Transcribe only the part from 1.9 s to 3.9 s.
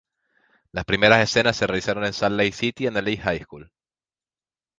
en Salt Lake City en el East High School.